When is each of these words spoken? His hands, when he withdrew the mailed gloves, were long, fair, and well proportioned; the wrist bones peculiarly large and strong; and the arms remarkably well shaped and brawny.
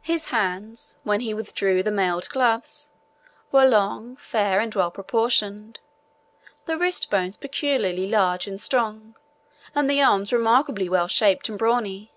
His 0.00 0.30
hands, 0.30 0.96
when 1.04 1.20
he 1.20 1.34
withdrew 1.34 1.82
the 1.82 1.90
mailed 1.90 2.30
gloves, 2.30 2.88
were 3.52 3.66
long, 3.66 4.16
fair, 4.16 4.58
and 4.58 4.74
well 4.74 4.90
proportioned; 4.90 5.80
the 6.64 6.78
wrist 6.78 7.10
bones 7.10 7.36
peculiarly 7.36 8.06
large 8.08 8.46
and 8.46 8.58
strong; 8.58 9.16
and 9.74 9.90
the 9.90 10.00
arms 10.00 10.32
remarkably 10.32 10.88
well 10.88 11.08
shaped 11.08 11.50
and 11.50 11.58
brawny. 11.58 12.10